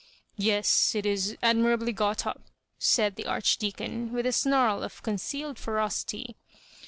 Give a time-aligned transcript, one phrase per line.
[0.49, 2.41] "Yes, it is admirably got up,"
[2.79, 6.35] said the Arch deacon, with a snarl of concealed ferocity.